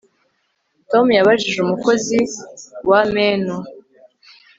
Tom 0.91 1.05
yabajije 1.19 1.57
umukozi 1.61 2.19
wa 2.89 3.01
menu 3.15 3.55